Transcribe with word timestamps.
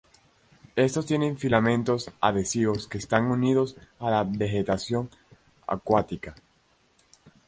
Estos 0.75 1.05
tienen 1.05 1.37
filamentos 1.37 2.09
adhesivos 2.21 2.87
que 2.87 2.97
están 2.97 3.25
unidos 3.25 3.75
a 3.99 4.09
la 4.09 4.23
vegetación 4.23 5.11
acuática. 5.67 6.33